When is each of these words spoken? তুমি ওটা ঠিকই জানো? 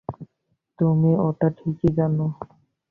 তুমি 0.79 1.11
ওটা 1.27 1.47
ঠিকই 1.57 1.89
জানো? 1.97 2.25